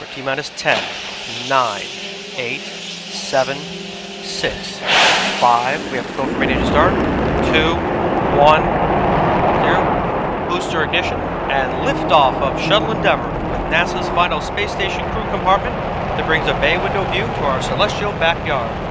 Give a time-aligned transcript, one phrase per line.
[0.00, 0.82] We're T minus 10,
[1.50, 1.82] 9,
[2.36, 5.92] 8, 7, 6, 5.
[5.92, 6.94] We have to go from ready to start.
[7.52, 7.76] 2,
[8.40, 8.62] 1,
[9.60, 10.48] 0.
[10.48, 11.20] Booster ignition
[11.52, 15.76] and liftoff of Shuttle Endeavour with NASA's final space station crew compartment
[16.16, 18.89] that brings a bay window view to our celestial backyard.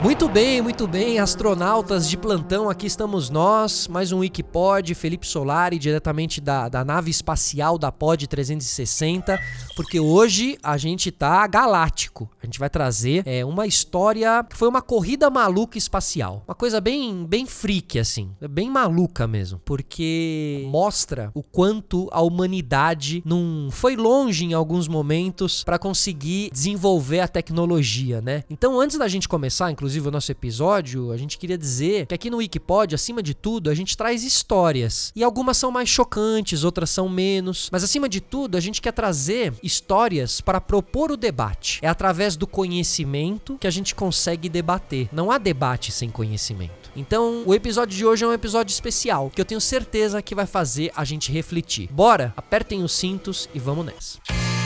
[0.00, 5.76] Muito bem, muito bem, astronautas de plantão, aqui estamos nós, mais um Wikipod, Felipe Solari,
[5.76, 9.40] diretamente da, da nave espacial da Pod 360,
[9.74, 12.30] porque hoje a gente tá galáctico.
[12.40, 16.44] A gente vai trazer é, uma história que foi uma corrida maluca espacial.
[16.46, 23.20] Uma coisa bem, bem freak, assim, bem maluca mesmo, porque mostra o quanto a humanidade
[23.26, 28.44] não foi longe em alguns momentos para conseguir desenvolver a tecnologia, né?
[28.48, 32.14] Então, antes da gente começar, inclusive, inclusive o nosso episódio, a gente queria dizer que
[32.14, 35.10] aqui no Wikipod, acima de tudo, a gente traz histórias.
[35.16, 37.70] E algumas são mais chocantes, outras são menos.
[37.72, 41.78] Mas acima de tudo, a gente quer trazer histórias para propor o debate.
[41.80, 45.08] É através do conhecimento que a gente consegue debater.
[45.10, 46.90] Não há debate sem conhecimento.
[46.94, 50.44] Então, o episódio de hoje é um episódio especial que eu tenho certeza que vai
[50.44, 51.88] fazer a gente refletir.
[51.90, 54.57] Bora, apertem os cintos e vamos nessa.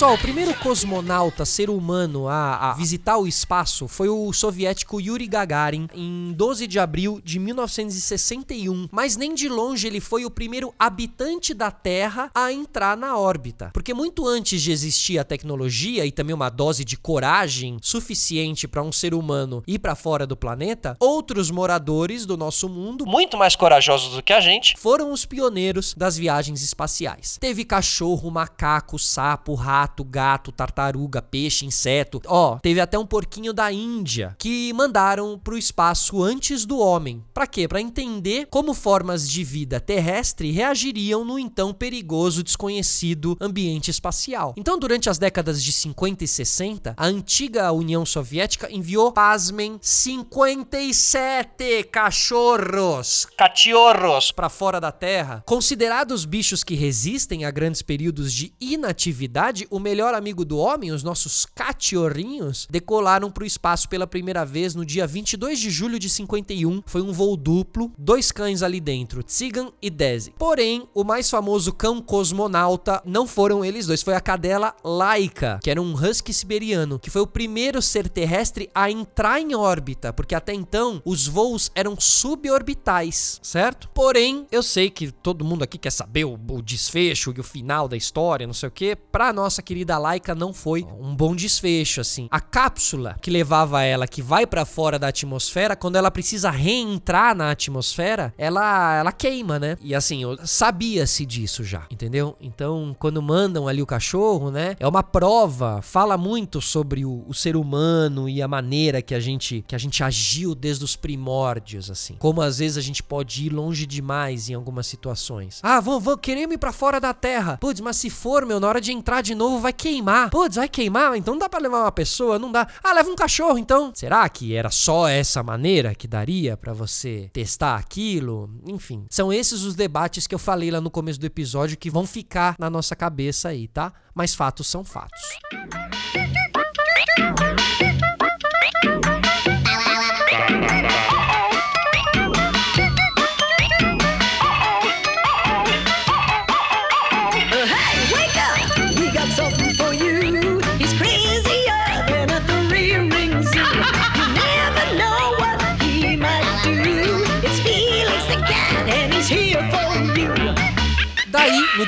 [0.00, 5.26] Pessoal, o primeiro cosmonauta ser humano a, a, visitar o espaço foi o soviético Yuri
[5.26, 8.88] Gagarin em 12 de abril de 1961.
[8.90, 13.72] Mas nem de longe ele foi o primeiro habitante da Terra a entrar na órbita.
[13.74, 18.82] Porque muito antes de existir a tecnologia e também uma dose de coragem suficiente para
[18.82, 23.54] um ser humano ir para fora do planeta, outros moradores do nosso mundo, muito mais
[23.54, 27.36] corajosos do que a gente, foram os pioneiros das viagens espaciais.
[27.38, 32.22] Teve cachorro, macaco, sapo, rato rato, gato, tartaruga, peixe, inseto.
[32.26, 37.24] Ó, teve até um porquinho da Índia que mandaram pro espaço antes do homem.
[37.34, 37.66] Para quê?
[37.66, 44.54] Para entender como formas de vida terrestre reagiriam no então perigoso desconhecido ambiente espacial.
[44.56, 51.84] Então, durante as décadas de 50 e 60, a antiga União Soviética enviou, pasmem, 57
[51.90, 59.66] cachorros, cachorros para fora da Terra, considerados bichos que resistem a grandes períodos de inatividade
[59.70, 64.74] o melhor amigo do homem, os nossos cachorrinhos, decolaram para o espaço pela primeira vez
[64.74, 66.82] no dia 22 de julho de 51.
[66.86, 70.34] Foi um voo duplo, dois cães ali dentro, Tsigan e Desi.
[70.38, 75.70] Porém, o mais famoso cão cosmonauta não foram eles dois, foi a cadela Laika, que
[75.70, 80.34] era um husky siberiano, que foi o primeiro ser terrestre a entrar em órbita, porque
[80.34, 83.88] até então os voos eram suborbitais, certo?
[83.94, 87.88] Porém, eu sei que todo mundo aqui quer saber o, o desfecho e o final
[87.88, 88.96] da história, não sei o que.
[88.96, 92.26] Para nossa nossa querida Laika não foi um bom desfecho, assim.
[92.30, 97.34] A cápsula que levava ela, que vai para fora da atmosfera, quando ela precisa reentrar
[97.34, 99.76] na atmosfera, ela, ela queima, né?
[99.80, 102.36] E assim, sabia-se disso já, entendeu?
[102.40, 104.76] Então, quando mandam ali o cachorro, né?
[104.80, 109.20] É uma prova, fala muito sobre o, o ser humano e a maneira que a
[109.20, 112.14] gente que a gente agiu desde os primórdios, assim.
[112.18, 115.60] Como às vezes a gente pode ir longe demais em algumas situações.
[115.62, 117.58] Ah, vou, vou querer ir para fora da Terra.
[117.60, 120.30] Putz, mas se for, meu, na hora de entrar de novo novo vai queimar.
[120.30, 121.16] Putz, vai queimar?
[121.16, 122.38] Então não dá para levar uma pessoa?
[122.38, 122.66] Não dá.
[122.82, 123.90] Ah, leva um cachorro então.
[123.94, 128.50] Será que era só essa maneira que daria para você testar aquilo?
[128.66, 132.06] Enfim, são esses os debates que eu falei lá no começo do episódio que vão
[132.06, 133.92] ficar na nossa cabeça aí, tá?
[134.14, 135.20] Mas fatos são fatos.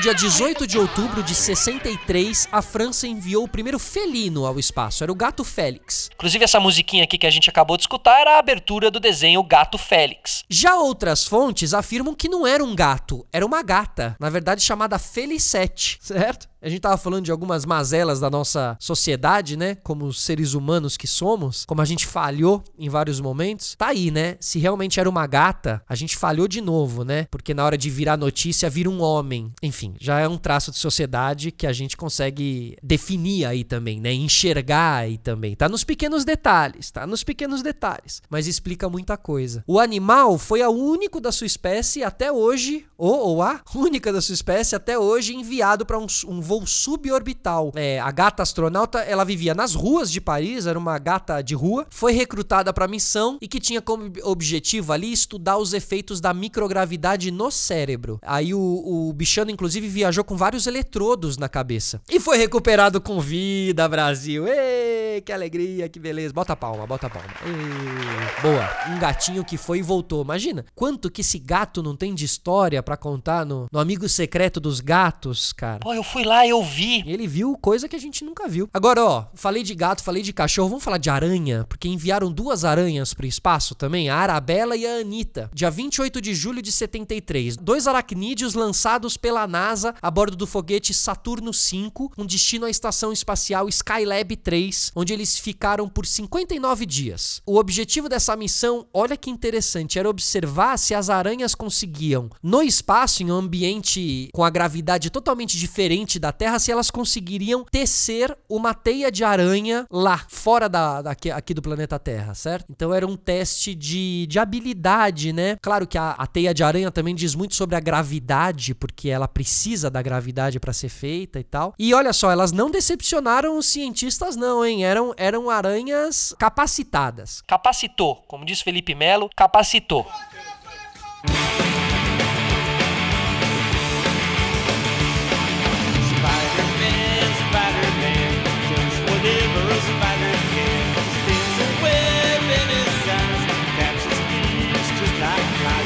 [0.03, 5.09] Dia 18 de outubro de 63, a França enviou o primeiro felino ao espaço, era
[5.09, 6.09] o gato Félix.
[6.13, 9.41] Inclusive, essa musiquinha aqui que a gente acabou de escutar era a abertura do desenho
[9.41, 10.43] Gato Félix.
[10.49, 14.99] Já outras fontes afirmam que não era um gato, era uma gata, na verdade chamada
[14.99, 16.49] Felicette, certo?
[16.63, 19.75] A gente tava falando de algumas mazelas da nossa sociedade, né?
[19.75, 23.75] Como seres humanos que somos, como a gente falhou em vários momentos.
[23.75, 24.37] Tá aí, né?
[24.39, 27.27] Se realmente era uma gata, a gente falhou de novo, né?
[27.29, 29.51] Porque na hora de virar notícia, vira um homem.
[29.61, 34.13] Enfim já é um traço de sociedade que a gente consegue definir aí também, né?
[34.13, 35.55] Enxergar aí também.
[35.55, 39.63] Tá nos pequenos detalhes, tá nos pequenos detalhes, mas explica muita coisa.
[39.67, 44.21] O animal foi a único da sua espécie até hoje, ou, ou a única da
[44.21, 47.71] sua espécie até hoje enviado para um, um, voo suborbital.
[47.75, 51.85] É, a gata astronauta, ela vivia nas ruas de Paris, era uma gata de rua,
[51.89, 56.33] foi recrutada para a missão e que tinha como objetivo ali estudar os efeitos da
[56.33, 58.19] microgravidade no cérebro.
[58.21, 62.01] Aí o, o bichano, inclusive, viajou com vários eletrodos na cabeça.
[62.09, 64.45] E foi recuperado com vida, Brasil.
[64.47, 66.33] Ê, que alegria, que beleza.
[66.33, 67.29] Bota palma, bota palma.
[67.45, 68.69] Ê, boa.
[68.93, 70.23] Um gatinho que foi e voltou.
[70.23, 74.59] Imagina quanto que esse gato não tem de história para contar no, no Amigo Secreto
[74.59, 75.79] dos Gatos, cara.
[75.79, 77.03] Pô, eu fui lá eu vi.
[77.05, 78.69] Ele viu coisa que a gente nunca viu.
[78.73, 80.69] Agora, ó, falei de gato, falei de cachorro.
[80.69, 84.97] Vamos falar de aranha, porque enviaram duas aranhas pro espaço também, a Arabella e a
[84.97, 85.49] Anitta.
[85.53, 87.57] Dia 28 de julho de 73.
[87.57, 93.11] Dois aracnídeos lançados pela NASA a bordo do foguete Saturno V, com destino à estação
[93.11, 97.41] espacial Skylab 3, onde eles ficaram por 59 dias.
[97.45, 103.23] O objetivo dessa missão, olha que interessante, era observar se as aranhas conseguiam, no espaço,
[103.23, 108.73] em um ambiente com a gravidade totalmente diferente da Terra, se elas conseguiriam tecer uma
[108.73, 112.65] teia de aranha lá, fora da, daqui, aqui do planeta Terra, certo?
[112.69, 115.57] Então era um teste de, de habilidade, né?
[115.61, 119.27] Claro que a, a teia de aranha também diz muito sobre a gravidade, porque ela
[119.27, 121.73] precisa da gravidade para ser feita e tal.
[121.77, 124.83] E olha só, elas não decepcionaram os cientistas, não, hein?
[124.83, 127.41] Eram, eram aranhas capacitadas.
[127.47, 130.05] Capacitou, como diz Felipe Melo, capacitou.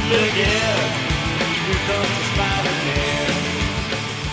[0.09, 0.31] Again,
[1.65, 2.76] here comes the spider.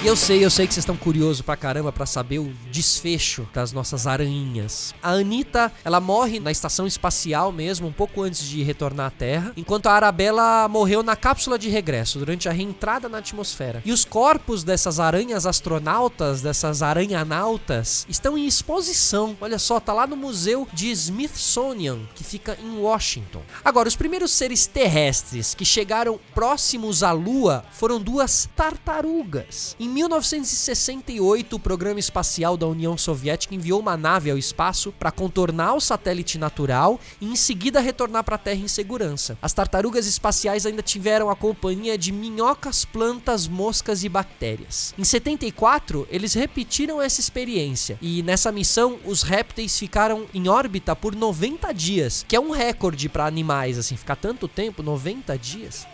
[0.05, 3.49] E eu sei, eu sei que vocês estão curiosos pra caramba pra saber o desfecho
[3.55, 4.95] das nossas aranhas.
[5.03, 9.53] A Anitta, ela morre na estação espacial mesmo, um pouco antes de retornar à Terra,
[9.57, 13.81] enquanto a Arabella morreu na cápsula de regresso, durante a reentrada na atmosfera.
[13.83, 19.35] E os corpos dessas aranhas astronautas, dessas aranhanautas, estão em exposição.
[19.41, 23.41] Olha só, tá lá no museu de Smithsonian, que fica em Washington.
[23.65, 29.75] Agora, os primeiros seres terrestres que chegaram próximos à Lua foram duas tartarugas.
[29.81, 35.75] Em 1968, o programa espacial da União Soviética enviou uma nave ao espaço para contornar
[35.75, 39.39] o satélite natural e em seguida retornar para a Terra em segurança.
[39.41, 44.93] As tartarugas espaciais ainda tiveram a companhia de minhocas, plantas, moscas e bactérias.
[44.99, 51.15] Em 74, eles repetiram essa experiência e nessa missão os répteis ficaram em órbita por
[51.15, 55.87] 90 dias, que é um recorde para animais assim, ficar tanto tempo, 90 dias.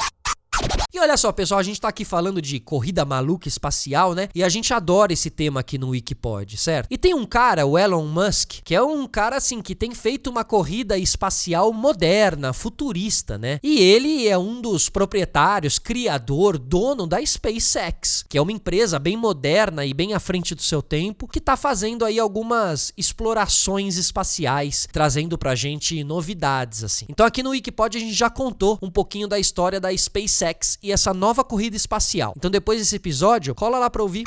[1.01, 4.29] Olha só, pessoal, a gente tá aqui falando de corrida maluca espacial, né?
[4.35, 6.89] E a gente adora esse tema aqui no Wikipod, certo?
[6.91, 10.29] E tem um cara, o Elon Musk, que é um cara assim que tem feito
[10.29, 13.59] uma corrida espacial moderna, futurista, né?
[13.63, 19.17] E ele é um dos proprietários, criador, dono da SpaceX, que é uma empresa bem
[19.17, 24.87] moderna e bem à frente do seu tempo, que tá fazendo aí algumas explorações espaciais,
[24.93, 27.07] trazendo pra gente novidades assim.
[27.09, 30.90] Então aqui no Wikipod a gente já contou um pouquinho da história da SpaceX e
[30.93, 32.35] essa nova corrida espacial.
[32.37, 34.25] Então depois desse episódio, cola lá para ouvir.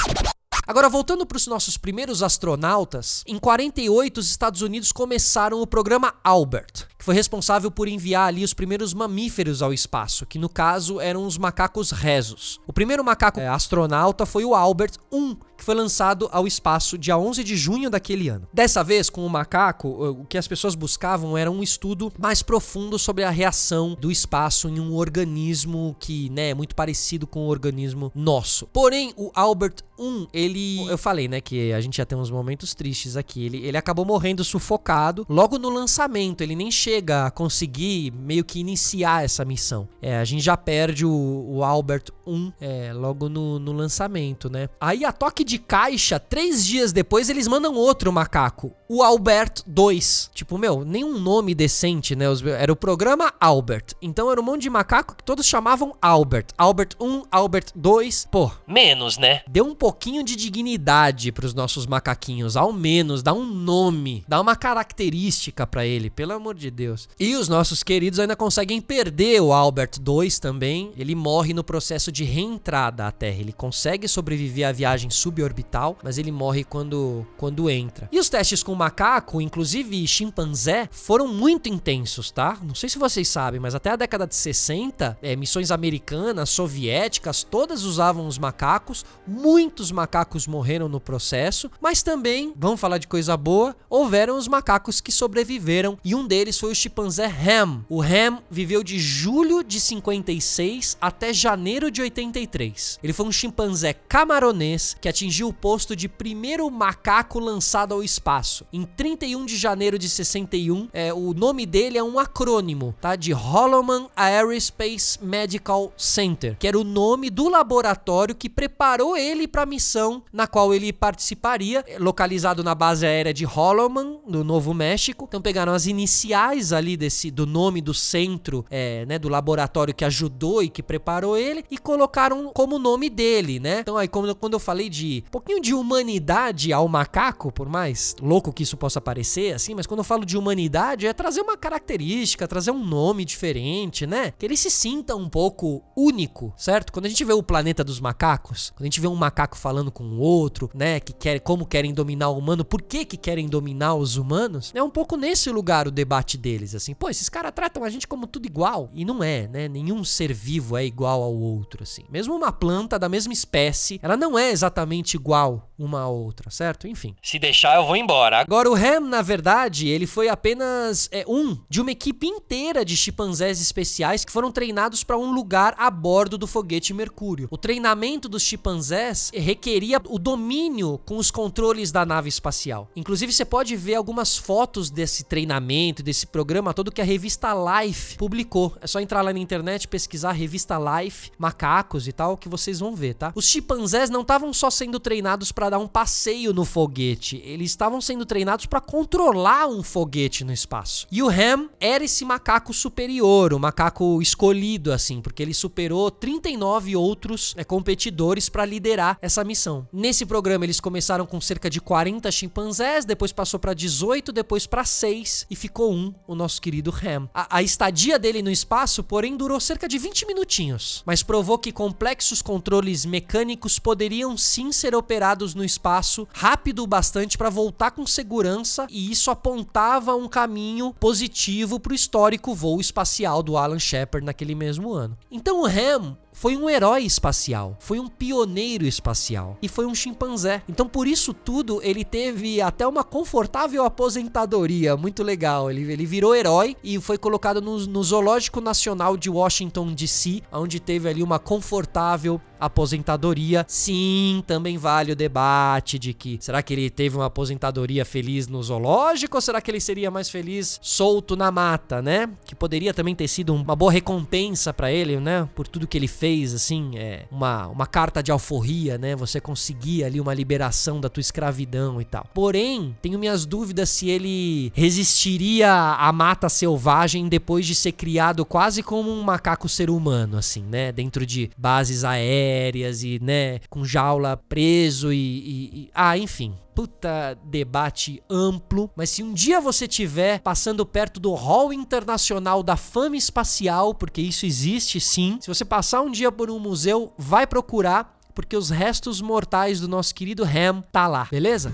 [0.66, 6.14] Agora, voltando para os nossos primeiros astronautas, em 48 os Estados Unidos começaram o programa
[6.24, 11.02] Albert, que foi responsável por enviar ali os primeiros mamíferos ao espaço, que no caso
[11.02, 12.62] eram os macacos rezos.
[12.66, 17.18] O primeiro macaco é, astronauta foi o Albert 1, que foi lançado ao espaço dia
[17.18, 18.48] 11 de junho daquele ano.
[18.54, 22.98] Dessa vez, com o macaco, o que as pessoas buscavam era um estudo mais profundo
[22.98, 27.50] sobre a reação do espaço em um organismo que, né, é muito parecido com o
[27.50, 28.68] organismo nosso.
[28.68, 30.53] Porém, o Albert 1, ele,
[30.90, 33.46] eu falei, né, que a gente já tem uns momentos tristes aqui.
[33.46, 36.42] Ele, ele acabou morrendo sufocado logo no lançamento.
[36.42, 39.88] Ele nem chega a conseguir meio que iniciar essa missão.
[40.02, 44.70] É, a gente já perde o, o Albert 1 é, logo no, no lançamento, né?
[44.80, 50.32] Aí a toque de caixa, três dias depois, eles mandam outro macaco, o Albert 2.
[50.34, 52.26] Tipo, meu, nenhum nome decente, né?
[52.58, 53.94] Era o programa Albert.
[54.02, 56.48] Então era um monte de macaco que todos chamavam Albert.
[56.58, 58.28] Albert 1, Albert 2.
[58.32, 58.52] Pô.
[58.68, 59.42] Menos, né?
[59.48, 64.56] Deu um pouquinho de dignidade pros nossos macaquinhos, ao menos, dá um nome, dá uma
[64.56, 67.08] característica para ele, pelo amor de Deus.
[67.20, 70.92] E os nossos queridos ainda conseguem perder o Albert 2 também.
[70.98, 73.40] Ele morre no processo de reentrada à Terra.
[73.40, 78.10] Ele consegue sobreviver à viagem suborbital, mas ele morre quando quando entra.
[78.12, 82.58] E os testes com macaco, inclusive chimpanzé, foram muito intensos, tá?
[82.64, 87.44] Não sei se vocês sabem, mas até a década de 60, é, missões americanas, soviéticas,
[87.44, 89.06] todas usavam os macacos.
[89.28, 95.00] Muitos macacos morreram no processo, mas também, vamos falar de coisa boa, houveram os macacos
[95.00, 97.86] que sobreviveram e um deles foi o chimpanzé Ham.
[97.90, 103.00] O Ham viveu de julho de 56 até janeiro de 83.
[103.04, 108.66] Ele foi um chimpanzé camaronês que atingiu o posto de primeiro macaco lançado ao espaço.
[108.72, 113.16] Em 31 de janeiro de 61, é, o nome dele é um acrônimo, tá?
[113.16, 119.64] De Holloman Aerospace Medical Center, que era o nome do laboratório que preparou ele para
[119.64, 125.26] a missão na qual ele participaria, localizado na base aérea de Holloman, no Novo México.
[125.28, 130.06] Então pegaram as iniciais ali desse do nome do centro, é, né, do laboratório que
[130.06, 133.80] ajudou e que preparou ele e colocaram como nome dele, né?
[133.82, 138.16] Então aí como, quando eu falei de um pouquinho de humanidade ao macaco, por mais
[138.22, 141.58] louco que isso possa parecer, assim, mas quando eu falo de humanidade é trazer uma
[141.58, 144.32] característica, trazer um nome diferente, né?
[144.38, 146.92] Que ele se sinta um pouco único, certo?
[146.92, 149.92] Quando a gente vê o planeta dos macacos, quando a gente vê um macaco falando
[149.92, 153.48] com o outro, né, que quer como querem dominar o humano, por que que querem
[153.48, 154.72] dominar os humanos?
[154.74, 156.94] É um pouco nesse lugar o debate deles, assim.
[156.94, 159.68] Pô, esses caras tratam a gente como tudo igual e não é, né?
[159.68, 162.04] Nenhum ser vivo é igual ao outro, assim.
[162.10, 166.88] Mesmo uma planta da mesma espécie, ela não é exatamente igual uma à outra, certo?
[166.88, 167.16] Enfim.
[167.22, 168.40] Se deixar, eu vou embora.
[168.40, 172.96] Agora, o Ham, na verdade, ele foi apenas é, um de uma equipe inteira de
[172.96, 177.48] chimpanzés especiais que foram treinados para um lugar a bordo do foguete Mercúrio.
[177.52, 182.90] O treinamento dos chimpanzés requeria o domínio com os controles da nave espacial.
[182.96, 188.18] Inclusive, você pode ver algumas fotos desse treinamento, desse programa todo que a revista Life
[188.18, 188.76] publicou.
[188.82, 192.96] É só entrar lá na internet, pesquisar revista Life, macacos e tal, que vocês vão
[192.96, 193.32] ver, tá?
[193.36, 198.02] Os chimpanzés não estavam só sendo treinados para dar um passeio no foguete, eles estavam
[198.02, 201.08] sendo treinados para controlar um foguete no espaço.
[201.12, 206.96] E o Ham era esse macaco superior, o macaco escolhido assim, porque ele superou 39
[206.96, 209.83] outros é, competidores para liderar essa missão.
[209.92, 214.84] Nesse programa eles começaram com cerca de 40 chimpanzés, depois passou para 18, depois para
[214.84, 217.30] 6 e ficou um, o nosso querido Ham.
[217.34, 221.72] A, a estadia dele no espaço, porém, durou cerca de 20 minutinhos, mas provou que
[221.72, 228.06] complexos controles mecânicos poderiam sim ser operados no espaço rápido o bastante para voltar com
[228.06, 234.26] segurança e isso apontava um caminho positivo para o histórico voo espacial do Alan Shepard
[234.26, 235.18] naquele mesmo ano.
[235.32, 240.62] Então o Ham foi um herói espacial, foi um pioneiro espacial e foi um chimpanzé.
[240.68, 245.72] Então, por isso tudo, ele teve até uma confortável aposentadoria, muito legal.
[245.72, 250.82] Ele, ele virou herói e foi colocado no, no Zoológico Nacional de Washington DC, onde
[250.82, 253.66] teve ali uma confortável aposentadoria.
[253.68, 258.64] Sim, também vale o debate de que será que ele teve uma aposentadoria feliz no
[258.64, 262.30] zoológico ou será que ele seria mais feliz solto na mata, né?
[262.46, 265.48] Que poderia também ter sido uma boa recompensa para ele, né?
[265.54, 269.16] Por tudo que ele fez, assim, é uma, uma carta de alforria, né?
[269.16, 272.26] Você conseguir ali uma liberação da tua escravidão e tal.
[272.34, 278.82] Porém, tenho minhas dúvidas se ele resistiria à mata selvagem depois de ser criado quase
[278.82, 280.92] como um macaco ser humano, assim, né?
[280.92, 285.90] Dentro de bases aéreas e, né, com jaula preso e, e, e.
[285.94, 291.72] Ah, enfim, puta debate amplo, mas se um dia você tiver passando perto do Hall
[291.72, 296.60] Internacional da Fama Espacial, porque isso existe sim, se você passar um dia por um
[296.60, 301.74] museu, vai procurar, porque os restos mortais do nosso querido Ham tá lá, beleza?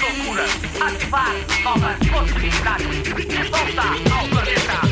[0.00, 0.50] Loucuras,
[0.80, 3.02] ativar novas possibilidades.
[3.02, 3.82] De volta
[4.14, 4.85] ao planeta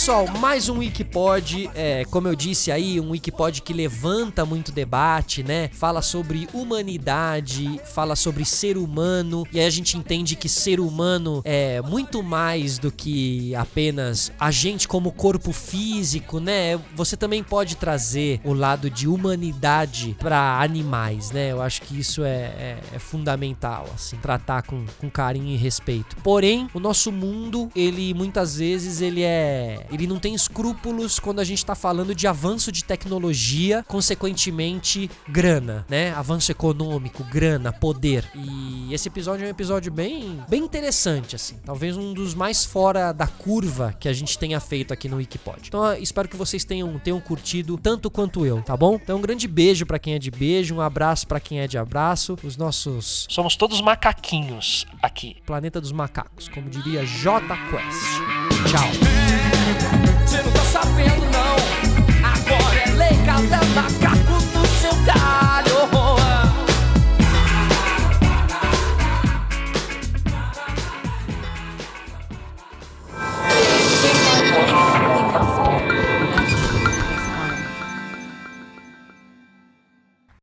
[0.00, 1.70] pessoal, mais um Wikipod.
[1.74, 5.68] É, como eu disse aí, um Wikipod que levanta muito debate, né?
[5.74, 9.44] Fala sobre humanidade, fala sobre ser humano.
[9.52, 14.50] E aí a gente entende que ser humano é muito mais do que apenas a
[14.50, 16.80] gente como corpo físico, né?
[16.96, 21.52] Você também pode trazer o lado de humanidade para animais, né?
[21.52, 26.16] Eu acho que isso é, é, é fundamental, assim, tratar com, com carinho e respeito.
[26.22, 31.44] Porém, o nosso mundo, ele muitas vezes ele é, ele não tem escrúpulos quando a
[31.44, 36.12] gente tá falando de avanço de tecnologia, consequentemente grana, né?
[36.12, 38.24] Avanço econômico, grana, poder.
[38.34, 41.56] E esse episódio é um episódio bem, bem interessante, assim.
[41.64, 45.62] Talvez um dos mais fora da curva que a gente tenha feito aqui no Wikipod.
[45.66, 48.98] Então, espero que vocês tenham, tenham curtido tanto quanto eu, tá bom?
[49.02, 51.78] Então, um grande beijo para quem é de beijo, um abraço para quem é de
[51.78, 52.36] abraço.
[52.42, 55.36] Os nossos Somos todos macaquinhos aqui.
[55.46, 58.70] Planeta dos Macacos, como diria J Quest.
[58.70, 59.39] Tchau.
[60.80, 61.56] Sabendo não.
[62.26, 64.39] Agora é lei, cada macaco